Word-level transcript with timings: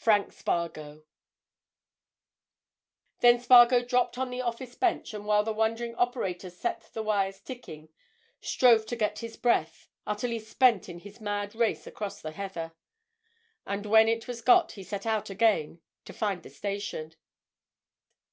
Frank 0.00 0.32
Spargo. 0.32 1.02
Then 3.18 3.40
Spargo 3.40 3.84
dropped 3.84 4.16
on 4.16 4.30
the 4.30 4.40
office 4.40 4.76
bench, 4.76 5.12
and 5.12 5.26
while 5.26 5.42
the 5.42 5.52
wondering 5.52 5.96
operator 5.96 6.48
set 6.48 6.82
the 6.92 7.02
wires 7.02 7.40
ticking, 7.40 7.88
strove 8.40 8.86
to 8.86 8.94
get 8.94 9.18
his 9.18 9.36
breath, 9.36 9.88
utterly 10.06 10.38
spent 10.38 10.88
in 10.88 11.00
his 11.00 11.20
mad 11.20 11.56
race 11.56 11.88
across 11.88 12.20
the 12.22 12.30
heather. 12.30 12.72
And 13.66 13.84
when 13.86 14.06
it 14.06 14.28
was 14.28 14.42
got 14.42 14.70
he 14.70 14.84
set 14.84 15.06
out 15.06 15.28
again—to 15.28 16.12
find 16.12 16.44
the 16.44 16.50
station. 16.50 17.16